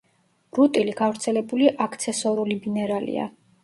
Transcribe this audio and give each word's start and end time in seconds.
რუტილი 0.57 0.95
გავრცელებული 1.03 1.69
აქცესორული 1.87 2.63
მინერალია. 2.67 3.33